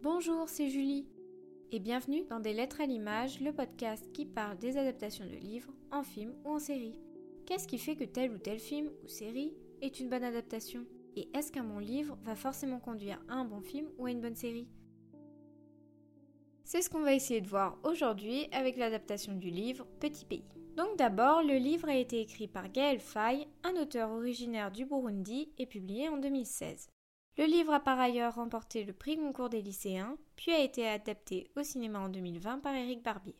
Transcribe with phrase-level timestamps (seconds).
[0.00, 1.08] Bonjour, c'est Julie.
[1.72, 5.72] Et bienvenue dans Des Lettres à l'image, le podcast qui parle des adaptations de livres
[5.90, 7.00] en film ou en série.
[7.46, 10.86] Qu'est-ce qui fait que tel ou tel film ou série est une bonne adaptation?
[11.16, 14.20] Et est-ce qu'un bon livre va forcément conduire à un bon film ou à une
[14.20, 14.68] bonne série?
[16.62, 20.44] C'est ce qu'on va essayer de voir aujourd'hui avec l'adaptation du livre Petit Pays.
[20.76, 25.50] Donc d'abord, le livre a été écrit par Gaël Faye, un auteur originaire du Burundi
[25.58, 26.88] et publié en 2016.
[27.38, 31.48] Le livre a par ailleurs remporté le prix Goncourt des lycéens, puis a été adapté
[31.56, 33.36] au cinéma en 2020 par Éric Barbier.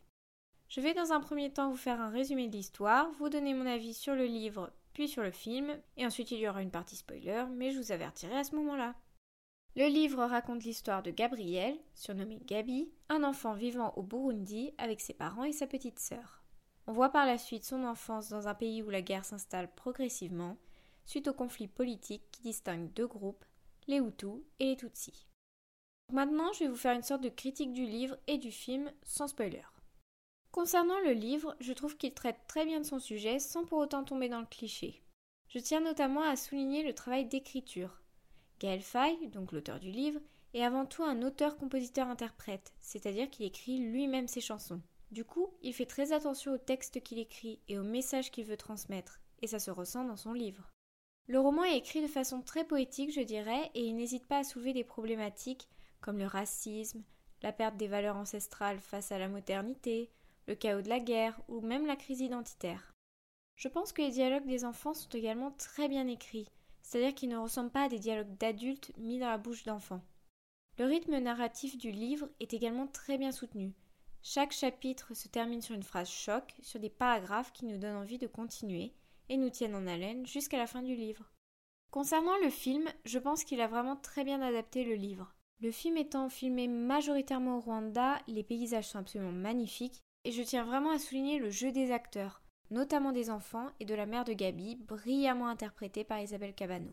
[0.69, 3.65] Je vais dans un premier temps vous faire un résumé de l'histoire, vous donner mon
[3.65, 6.95] avis sur le livre puis sur le film, et ensuite il y aura une partie
[6.95, 8.95] spoiler, mais je vous avertirai à ce moment-là.
[9.75, 15.13] Le livre raconte l'histoire de Gabriel, surnommé Gabi, un enfant vivant au Burundi avec ses
[15.13, 16.41] parents et sa petite sœur.
[16.87, 20.57] On voit par la suite son enfance dans un pays où la guerre s'installe progressivement,
[21.05, 23.45] suite au conflit politique qui distingue deux groupes,
[23.89, 25.25] les Hutus et les Tutsis.
[26.13, 29.27] Maintenant, je vais vous faire une sorte de critique du livre et du film sans
[29.27, 29.63] spoiler.
[30.51, 34.03] Concernant le livre, je trouve qu'il traite très bien de son sujet sans pour autant
[34.03, 35.01] tomber dans le cliché.
[35.47, 37.99] Je tiens notamment à souligner le travail d'écriture.
[38.59, 40.21] Gaël Faye, donc l'auteur du livre,
[40.53, 44.81] est avant tout un auteur-compositeur-interprète, c'est-à-dire qu'il écrit lui-même ses chansons.
[45.09, 48.55] Du coup, il fait très attention au texte qu'il écrit et au message qu'il veut
[48.55, 50.69] transmettre, et ça se ressent dans son livre.
[51.29, 54.43] Le roman est écrit de façon très poétique, je dirais, et il n'hésite pas à
[54.43, 55.69] soulever des problématiques
[56.01, 57.03] comme le racisme,
[57.43, 60.09] la perte des valeurs ancestrales face à la modernité,
[60.47, 62.95] le chaos de la guerre ou même la crise identitaire.
[63.55, 66.47] Je pense que les dialogues des enfants sont également très bien écrits,
[66.81, 70.01] c'est-à-dire qu'ils ne ressemblent pas à des dialogues d'adultes mis dans la bouche d'enfants.
[70.79, 73.75] Le rythme narratif du livre est également très bien soutenu,
[74.21, 78.17] chaque chapitre se termine sur une phrase choc, sur des paragraphes qui nous donnent envie
[78.17, 78.93] de continuer
[79.29, 81.31] et nous tiennent en haleine jusqu'à la fin du livre.
[81.91, 85.33] Concernant le film, je pense qu'il a vraiment très bien adapté le livre.
[85.61, 90.63] Le film étant filmé majoritairement au Rwanda, les paysages sont absolument magnifiques et je tiens
[90.63, 94.33] vraiment à souligner le jeu des acteurs, notamment des enfants et de la mère de
[94.33, 96.91] Gabi, brillamment interprétée par Isabelle Cabano.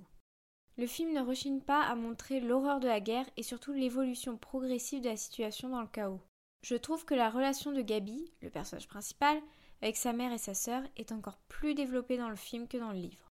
[0.78, 5.00] Le film ne rechigne pas à montrer l'horreur de la guerre et surtout l'évolution progressive
[5.00, 6.20] de la situation dans le chaos.
[6.62, 9.40] Je trouve que la relation de Gabi, le personnage principal,
[9.82, 12.92] avec sa mère et sa sœur est encore plus développée dans le film que dans
[12.92, 13.30] le livre.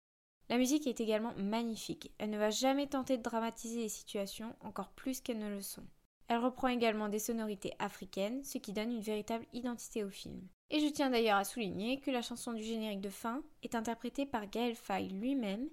[0.50, 2.12] La musique est également magnifique.
[2.18, 5.86] Elle ne va jamais tenter de dramatiser les situations encore plus qu'elles ne le sont.
[6.30, 10.42] Elle reprend également des sonorités africaines, ce qui donne une véritable identité au film.
[10.70, 14.26] Et je tiens d'ailleurs à souligner que la chanson du générique de fin est interprétée
[14.26, 15.70] par Gaël Faye lui-même,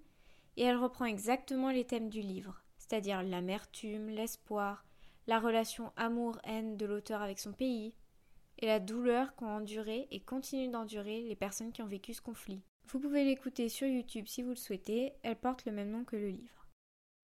[0.56, 4.84] et elle reprend exactement les thèmes du livre, c'est-à-dire l'amertume, l'espoir,
[5.26, 7.94] la relation amour-haine de l'auteur avec son pays,
[8.58, 12.62] et la douleur qu'ont enduré et continuent d'endurer les personnes qui ont vécu ce conflit.
[12.88, 16.16] Vous pouvez l'écouter sur YouTube si vous le souhaitez, elle porte le même nom que
[16.16, 16.68] le livre.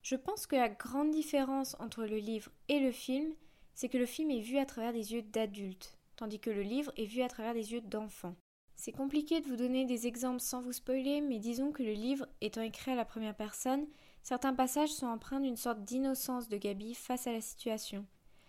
[0.03, 3.35] Je pense que la grande différence entre le livre et le film,
[3.75, 6.93] c'est que le film est vu à travers des yeux d'adultes, tandis que le livre
[6.97, 8.37] est vu à travers des yeux d'enfants.
[8.77, 12.27] C'est compliqué de vous donner des exemples sans vous spoiler, mais disons que le livre,
[12.41, 13.87] étant écrit à la première personne,
[14.23, 18.07] certains passages sont empreints d'une sorte d'innocence de Gabi face à la situation,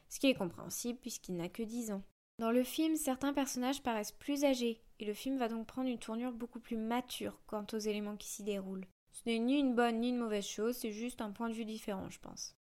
[0.08, 2.03] ce qui est compréhensible puisqu'il n'a que 10 ans.
[2.40, 6.00] Dans le film, certains personnages paraissent plus âgés, et le film va donc prendre une
[6.00, 8.88] tournure beaucoup plus mature quant aux éléments qui s'y déroulent.
[9.12, 11.66] Ce n'est ni une bonne ni une mauvaise chose, c'est juste un point de vue
[11.66, 12.56] différent, je pense.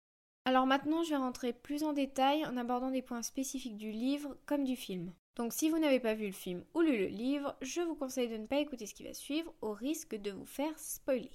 [0.44, 4.36] Alors maintenant, je vais rentrer plus en détail en abordant des points spécifiques du livre
[4.46, 5.12] comme du film.
[5.34, 8.28] Donc si vous n'avez pas vu le film ou lu le livre, je vous conseille
[8.28, 11.30] de ne pas écouter ce qui va suivre au risque de vous faire spoiler.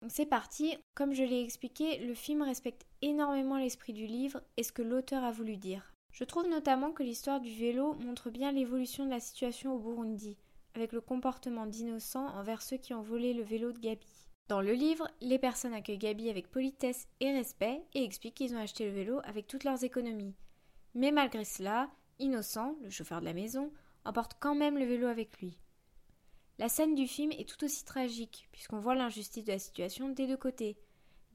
[0.00, 4.62] Donc c'est parti, comme je l'ai expliqué, le film respecte énormément l'esprit du livre et
[4.62, 5.92] ce que l'auteur a voulu dire.
[6.16, 10.38] Je trouve notamment que l'histoire du vélo montre bien l'évolution de la situation au Burundi,
[10.74, 14.06] avec le comportement d'innocents envers ceux qui ont volé le vélo de Gabi.
[14.48, 18.58] Dans le livre, les personnes accueillent Gabi avec politesse et respect et expliquent qu'ils ont
[18.58, 20.34] acheté le vélo avec toutes leurs économies.
[20.94, 23.70] Mais malgré cela, Innocent, le chauffeur de la maison,
[24.06, 25.58] emporte quand même le vélo avec lui.
[26.58, 30.26] La scène du film est tout aussi tragique, puisqu'on voit l'injustice de la situation des
[30.26, 30.78] deux côtés.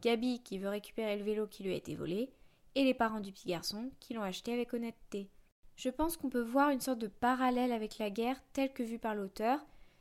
[0.02, 2.32] Gabi qui veut récupérer le vélo qui lui a été volé,
[2.76, 5.30] et les parents du petit garçon qui l'ont acheté avec honnêteté.
[5.76, 9.00] Je pense qu'on peut voir une sorte de parallèle avec la guerre telle que vue
[9.00, 9.60] par l'auteur,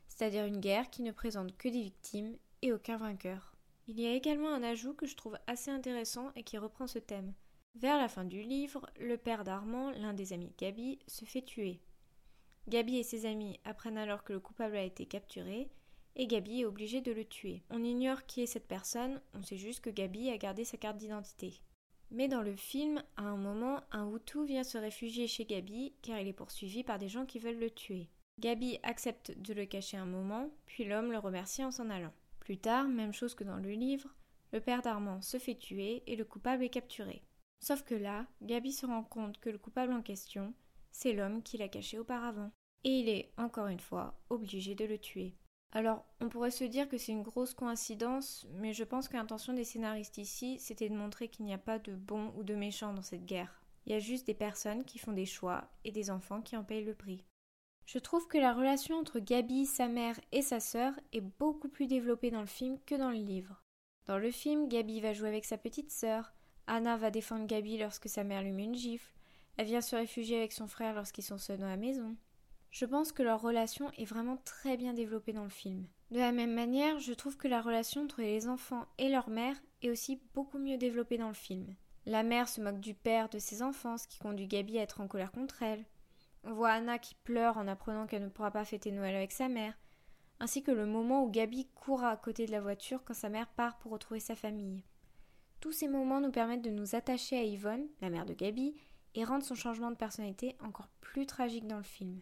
[0.08, 3.54] c'est-à-dire une guerre qui ne présente que des victimes et aucun vainqueur.
[3.88, 6.98] Il y a également un ajout que je trouve assez intéressant et qui reprend ce
[6.98, 7.32] thème.
[7.76, 11.42] Vers la fin du livre, le père d'Armand, l'un des amis de Gabi, se fait
[11.42, 11.80] tuer.
[12.68, 15.70] Gabi et ses amis apprennent alors que le coupable a été capturé
[16.16, 17.62] et Gabi est obligée de le tuer.
[17.70, 20.98] On ignore qui est cette personne, on sait juste que Gabi a gardé sa carte
[20.98, 21.60] d'identité.
[22.10, 26.18] Mais dans le film, à un moment, un Hutu vient se réfugier chez Gabi car
[26.18, 28.08] il est poursuivi par des gens qui veulent le tuer.
[28.38, 32.12] Gabi accepte de le cacher un moment, puis l'homme le remercie en s'en allant.
[32.40, 34.08] Plus tard, même chose que dans le livre,
[34.52, 37.22] le père d'Armand se fait tuer et le coupable est capturé.
[37.60, 40.54] Sauf que là, Gabi se rend compte que le coupable en question,
[40.90, 42.50] c'est l'homme qui l'a caché auparavant.
[42.82, 45.36] Et il est, encore une fois, obligé de le tuer.
[45.72, 49.52] Alors, on pourrait se dire que c'est une grosse coïncidence, mais je pense que l'intention
[49.52, 52.92] des scénaristes ici, c'était de montrer qu'il n'y a pas de bons ou de méchants
[52.92, 53.62] dans cette guerre.
[53.86, 56.64] Il y a juste des personnes qui font des choix et des enfants qui en
[56.64, 57.24] payent le prix.
[57.86, 61.86] Je trouve que la relation entre Gabi, sa mère et sa sœur est beaucoup plus
[61.86, 63.62] développée dans le film que dans le livre.
[64.06, 66.32] Dans le film, Gabi va jouer avec sa petite sœur,
[66.66, 69.12] Anna va défendre Gabi lorsque sa mère lui met une gifle,
[69.56, 72.16] elle vient se réfugier avec son frère lorsqu'ils sont seuls dans la maison.
[72.70, 75.86] Je pense que leur relation est vraiment très bien développée dans le film.
[76.10, 79.56] De la même manière, je trouve que la relation entre les enfants et leur mère
[79.82, 81.74] est aussi beaucoup mieux développée dans le film.
[82.06, 85.00] La mère se moque du père de ses enfants, ce qui conduit Gabi à être
[85.00, 85.84] en colère contre elle.
[86.44, 89.48] On voit Anna qui pleure en apprenant qu'elle ne pourra pas fêter Noël avec sa
[89.48, 89.74] mère,
[90.38, 93.48] ainsi que le moment où Gabi court à côté de la voiture quand sa mère
[93.48, 94.82] part pour retrouver sa famille.
[95.60, 98.74] Tous ces moments nous permettent de nous attacher à Yvonne, la mère de Gabi,
[99.14, 102.20] et rendre son changement de personnalité encore plus tragique dans le film.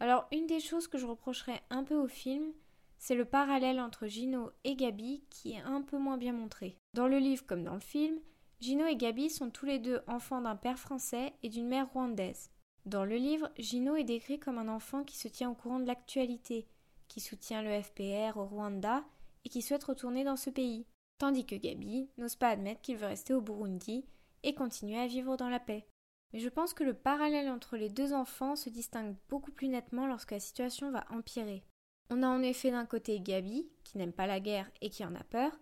[0.00, 2.52] Alors, une des choses que je reprocherais un peu au film,
[2.98, 6.76] c'est le parallèle entre Gino et Gabi qui est un peu moins bien montré.
[6.94, 8.18] Dans le livre comme dans le film,
[8.60, 12.50] Gino et Gabi sont tous les deux enfants d'un père français et d'une mère rwandaise.
[12.86, 15.86] Dans le livre, Gino est décrit comme un enfant qui se tient au courant de
[15.86, 16.66] l'actualité,
[17.08, 19.04] qui soutient le FPR au Rwanda
[19.44, 20.86] et qui souhaite retourner dans ce pays,
[21.18, 24.04] tandis que Gabi n'ose pas admettre qu'il veut rester au Burundi
[24.42, 25.86] et continuer à vivre dans la paix.
[26.32, 30.06] Mais je pense que le parallèle entre les deux enfants se distingue beaucoup plus nettement
[30.06, 31.64] lorsque la situation va empirer.
[32.10, 35.14] On a en effet d'un côté Gabi, qui n'aime pas la guerre et qui en
[35.14, 35.52] a peur,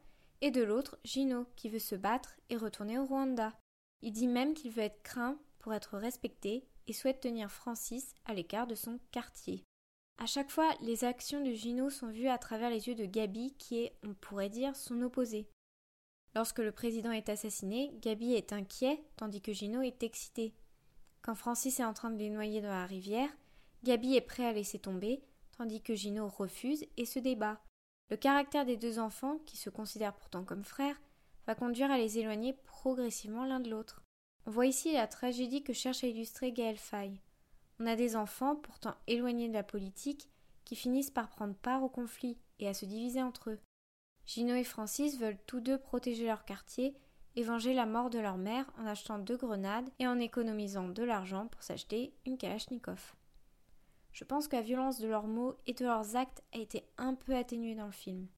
[0.40, 3.52] et de l'autre Gino, qui veut se battre et retourner au Rwanda.
[4.02, 8.34] Il dit même qu'il veut être craint pour être respecté et souhaite tenir Francis à
[8.34, 9.64] l'écart de son quartier.
[10.18, 13.54] À chaque fois, les actions de Gino sont vues à travers les yeux de Gabi,
[13.56, 15.48] qui est, on pourrait dire, son opposé.
[16.34, 20.54] Lorsque le président est assassiné, Gabi est inquiet, tandis que Gino est excité.
[21.22, 23.30] Quand Francis est en train de les noyer dans la rivière,
[23.84, 25.22] Gabi est prêt à laisser tomber,
[25.56, 27.60] tandis que Gino refuse et se débat.
[28.10, 31.00] Le caractère des deux enfants, qui se considèrent pourtant comme frères,
[31.46, 34.02] va conduire à les éloigner progressivement l'un de l'autre.
[34.46, 37.20] On voit ici la tragédie que cherche à illustrer Gaël Faye.
[37.80, 40.28] On a des enfants, pourtant éloignés de la politique,
[40.64, 43.60] qui finissent par prendre part au conflit et à se diviser entre eux.
[44.28, 46.94] Gino et Francis veulent tous deux protéger leur quartier
[47.34, 51.02] et venger la mort de leur mère en achetant deux grenades et en économisant de
[51.02, 53.14] l'argent pour s'acheter une Kalachnikov.
[54.12, 57.14] Je pense que la violence de leurs mots et de leurs actes a été un
[57.14, 58.28] peu atténuée dans le film.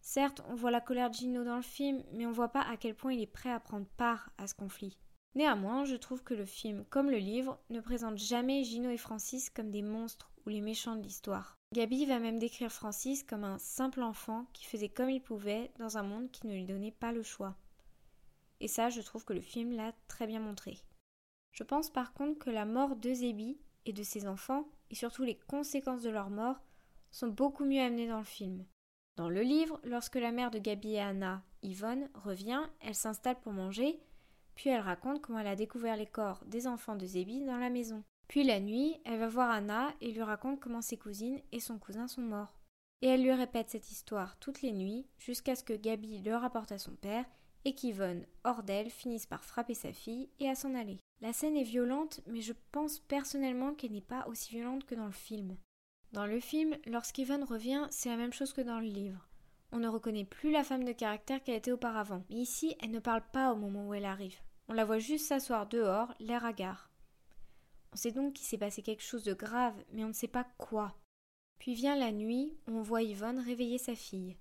[0.00, 2.78] Certes, on voit la colère de Gino dans le film, mais on voit pas à
[2.78, 4.96] quel point il est prêt à prendre part à ce conflit.
[5.34, 9.50] Néanmoins, je trouve que le film, comme le livre, ne présente jamais Gino et Francis
[9.50, 11.58] comme des monstres ou les méchants de l'histoire.
[11.76, 15.98] Gabi va même décrire Francis comme un simple enfant qui faisait comme il pouvait dans
[15.98, 17.54] un monde qui ne lui donnait pas le choix.
[18.60, 20.78] Et ça, je trouve que le film l'a très bien montré.
[21.52, 23.10] Je pense par contre que la mort de
[23.84, 26.62] et de ses enfants, et surtout les conséquences de leur mort,
[27.10, 28.64] sont beaucoup mieux amenées dans le film.
[29.16, 33.52] Dans le livre, lorsque la mère de Gabi et Anna, Yvonne, revient, elle s'installe pour
[33.52, 34.00] manger,
[34.54, 38.02] puis elle raconte comment elle a découvert les corps des enfants de dans la maison.
[38.28, 41.78] Puis la nuit, elle va voir Anna et lui raconte comment ses cousines et son
[41.78, 42.58] cousin sont morts.
[43.02, 46.72] Et elle lui répète cette histoire toutes les nuits jusqu'à ce que Gabi le rapporte
[46.72, 47.24] à son père
[47.64, 51.00] et qu'Yvonne, hors d'elle, finisse par frapper sa fille et à s'en aller.
[51.20, 55.06] La scène est violente, mais je pense personnellement qu'elle n'est pas aussi violente que dans
[55.06, 55.56] le film.
[56.12, 59.28] Dans le film, lorsqu'Yvonne revient, c'est la même chose que dans le livre.
[59.72, 62.24] On ne reconnaît plus la femme de caractère qu'elle était auparavant.
[62.30, 64.38] Mais ici, elle ne parle pas au moment où elle arrive.
[64.68, 66.90] On la voit juste s'asseoir dehors, l'air hagard.
[67.92, 70.44] On sait donc qu'il s'est passé quelque chose de grave, mais on ne sait pas
[70.58, 70.94] quoi.
[71.58, 74.36] Puis vient la nuit on voit Yvonne réveiller sa fille.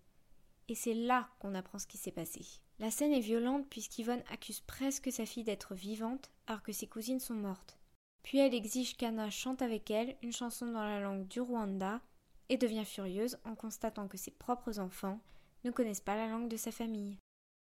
[0.68, 2.42] Et c'est là qu'on apprend ce qui s'est passé.
[2.80, 7.20] La scène est violente puisqu'Yvonne accuse presque sa fille d'être vivante alors que ses cousines
[7.20, 7.78] sont mortes.
[8.24, 12.02] Puis elle exige qu'Anna chante avec elle une chanson dans la langue du Rwanda
[12.50, 15.20] et devient furieuse en constatant que ses propres enfants
[15.64, 17.18] ne connaissent pas la langue de sa famille.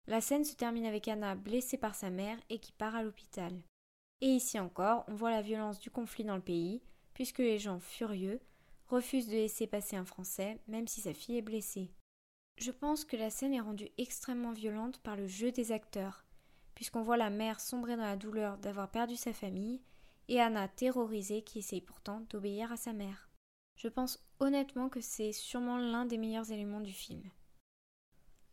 [0.07, 3.53] La scène se termine avec Anna blessée par sa mère et qui part à l'hôpital.
[4.21, 6.83] Et ici encore, on voit la violence du conflit dans le pays,
[7.15, 8.41] puisque les gens furieux
[8.89, 11.91] refusent de laisser passer un Français, même si sa fille est blessée.
[12.57, 16.25] Je pense que la scène est rendue extrêmement violente par le jeu des acteurs,
[16.75, 19.81] puisqu'on voit la mère sombrer dans la douleur d'avoir perdu sa famille,
[20.29, 23.29] et Anna terrorisée qui essaye pourtant d'obéir à sa mère.
[23.77, 27.23] Je pense honnêtement que c'est sûrement l'un des meilleurs éléments du film.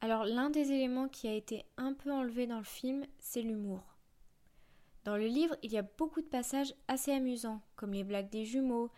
[0.01, 3.94] Alors l'un des éléments qui a été un peu enlevé dans le film, c'est l'humour.
[5.05, 8.43] Dans le livre, il y a beaucoup de passages assez amusants, comme les blagues des
[8.43, 8.89] jumeaux,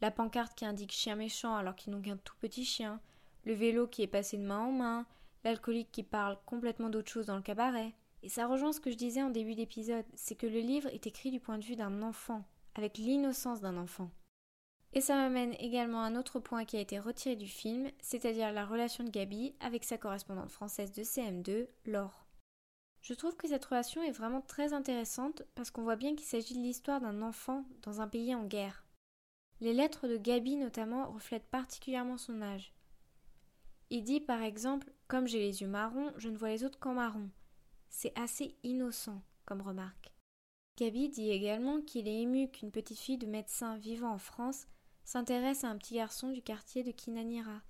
[0.00, 3.00] la pancarte qui indique chien méchant alors qu'ils n'ont qu'un tout petit chien,
[3.44, 5.06] le vélo qui est passé de main en main,
[5.42, 7.94] l'alcoolique qui parle complètement d'autre chose dans le cabaret.
[8.22, 11.08] Et ça rejoint ce que je disais en début d'épisode, c'est que le livre est
[11.08, 12.44] écrit du point de vue d'un enfant,
[12.76, 14.10] avec l'innocence d'un enfant.
[14.92, 18.52] Et ça m'amène également à un autre point qui a été retiré du film, c'est-à-dire
[18.52, 22.25] la relation de Gabi avec sa correspondante française de CM2, Laure.
[23.06, 26.54] Je trouve que cette relation est vraiment très intéressante parce qu'on voit bien qu'il s'agit
[26.54, 28.84] de l'histoire d'un enfant dans un pays en guerre.
[29.60, 32.74] Les lettres de Gabi notamment reflètent particulièrement son âge.
[33.90, 36.94] Il dit par exemple Comme j'ai les yeux marrons, je ne vois les autres qu'en
[36.94, 37.30] marron.
[37.90, 40.12] C'est assez innocent comme remarque.
[40.76, 44.66] Gabi dit également qu'il est ému qu'une petite fille de médecin vivant en France
[45.04, 47.62] s'intéresse à un petit garçon du quartier de Kinanira.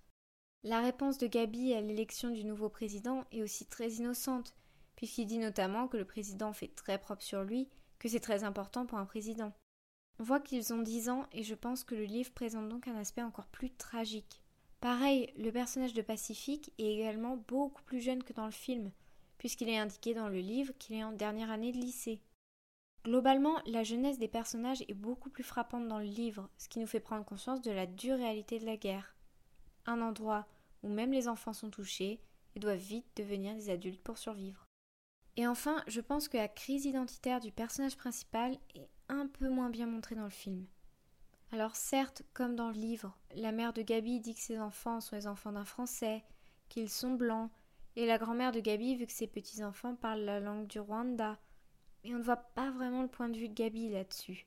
[0.63, 4.57] La réponse de Gabi à l'élection du nouveau président est aussi très innocente,
[4.97, 8.87] puisqu'il dit notamment que le président fait très propre sur lui, que c'est très important
[8.87, 9.53] pour un président.
[10.19, 12.97] On voit qu'ils ont dix ans et je pense que le livre présente donc un
[12.97, 14.43] aspect encore plus tragique.
[14.81, 18.91] Pareil, le personnage de Pacifique est également beaucoup plus jeune que dans le film,
[19.39, 22.23] puisqu'il est indiqué dans le livre qu'il est en dernière année de lycée.
[23.05, 26.87] Globalement, la jeunesse des personnages est beaucoup plus frappante dans le livre, ce qui nous
[26.87, 29.15] fait prendre conscience de la dure réalité de la guerre.
[29.87, 30.47] Un endroit
[30.83, 32.21] où même les enfants sont touchés
[32.55, 34.66] et doivent vite devenir des adultes pour survivre.
[35.37, 39.71] Et enfin, je pense que la crise identitaire du personnage principal est un peu moins
[39.71, 40.67] bien montrée dans le film.
[41.53, 45.15] Alors certes, comme dans le livre, la mère de Gabi dit que ses enfants sont
[45.15, 46.25] les enfants d'un Français,
[46.69, 47.51] qu'ils sont blancs,
[47.95, 51.39] et la grand-mère de Gabi vu que ses petits-enfants parlent la langue du Rwanda,
[52.03, 54.47] mais on ne voit pas vraiment le point de vue de Gabi là-dessus.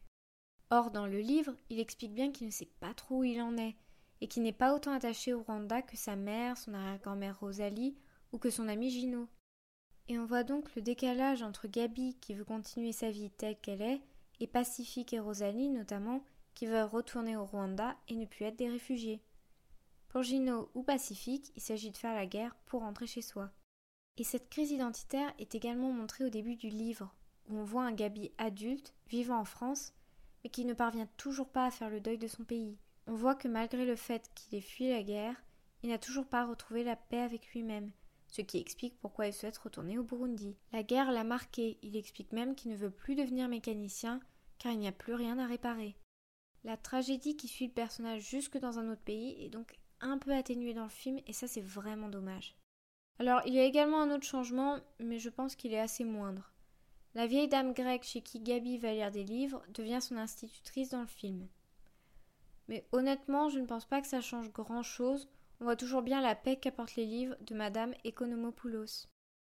[0.71, 3.57] Or, dans le livre, il explique bien qu'il ne sait pas trop où il en
[3.57, 3.75] est,
[4.21, 7.95] et qu'il n'est pas autant attaché au Rwanda que sa mère, son arrière-grand-mère Rosalie,
[8.31, 9.27] ou que son ami Gino.
[10.09, 13.83] Et on voit donc le décalage entre Gabi qui veut continuer sa vie telle qu'elle
[13.83, 14.01] est,
[14.39, 16.23] et Pacifique et Rosalie notamment,
[16.55, 19.21] qui veulent retourner au Rwanda et ne plus être des réfugiés.
[20.07, 23.51] Pour Gino ou Pacifique, il s'agit de faire la guerre pour rentrer chez soi.
[24.17, 27.13] Et cette crise identitaire est également montrée au début du livre,
[27.47, 29.93] où on voit un Gabi adulte, vivant en France,
[30.43, 32.79] mais qui ne parvient toujours pas à faire le deuil de son pays.
[33.05, 35.35] On voit que malgré le fait qu'il ait fui la guerre,
[35.83, 37.91] il n'a toujours pas retrouvé la paix avec lui-même,
[38.29, 40.55] ce qui explique pourquoi il souhaite retourner au Burundi.
[40.71, 44.19] La guerre l'a marqué, il explique même qu'il ne veut plus devenir mécanicien
[44.57, 45.95] car il n'y a plus rien à réparer.
[46.63, 50.33] La tragédie qui suit le personnage jusque dans un autre pays est donc un peu
[50.33, 52.55] atténuée dans le film et ça c'est vraiment dommage.
[53.17, 56.51] Alors il y a également un autre changement mais je pense qu'il est assez moindre.
[57.15, 61.01] La vieille dame grecque chez qui Gabi va lire des livres devient son institutrice dans
[61.01, 61.47] le film.
[62.67, 65.27] Mais honnêtement, je ne pense pas que ça change grand chose.
[65.61, 69.07] On voit toujours bien la paix qu'apportent les livres de Madame Economopoulos.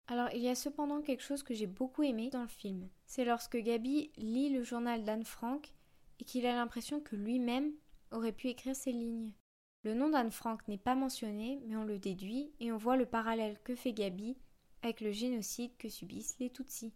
[0.06, 2.88] Alors, il y a cependant quelque chose que j'ai beaucoup aimé dans le film.
[3.06, 5.72] C'est lorsque Gabi lit le journal d'Anne Frank
[6.18, 7.72] et qu'il a l'impression que lui-même
[8.10, 9.34] aurait pu écrire ces lignes.
[9.82, 13.06] Le nom d'Anne Frank n'est pas mentionné, mais on le déduit et on voit le
[13.06, 14.36] parallèle que fait Gabi
[14.82, 16.94] avec le génocide que subissent les Tutsis.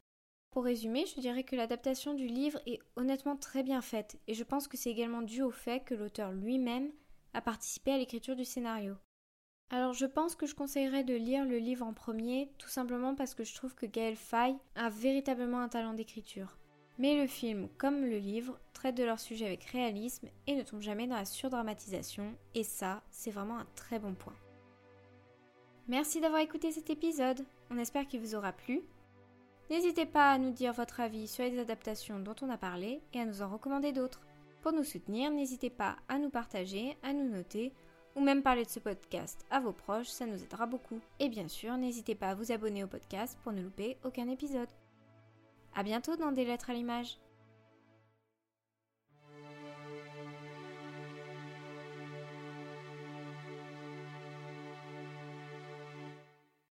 [0.50, 4.44] Pour résumer, je dirais que l'adaptation du livre est honnêtement très bien faite, et je
[4.44, 6.90] pense que c'est également dû au fait que l'auteur lui-même
[7.34, 8.94] a participé à l'écriture du scénario.
[9.70, 13.34] Alors je pense que je conseillerais de lire le livre en premier, tout simplement parce
[13.34, 16.56] que je trouve que Gaël Faye a véritablement un talent d'écriture.
[16.98, 20.80] Mais le film, comme le livre, traite de leur sujet avec réalisme et ne tombe
[20.80, 24.36] jamais dans la surdramatisation, et ça, c'est vraiment un très bon point.
[25.88, 28.82] Merci d'avoir écouté cet épisode, on espère qu'il vous aura plu,
[29.70, 33.20] N'hésitez pas à nous dire votre avis sur les adaptations dont on a parlé et
[33.20, 34.20] à nous en recommander d'autres.
[34.64, 37.74] Pour nous soutenir, n'hésitez pas à nous partager, à nous noter
[38.16, 41.02] ou même parler de ce podcast à vos proches, ça nous aidera beaucoup.
[41.20, 44.70] Et bien sûr, n'hésitez pas à vous abonner au podcast pour ne louper aucun épisode.
[45.74, 47.18] A bientôt dans des lettres à l'image.